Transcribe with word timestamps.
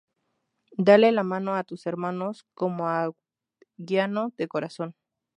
Dale 0.79 1.11
la 1.11 1.21
mano 1.21 1.53
a 1.55 1.63
tus 1.63 1.85
hermanos, 1.85 2.47
como 2.55 2.87
anguiano 2.87 4.33
de 4.35 4.47
corazón. 4.47 4.95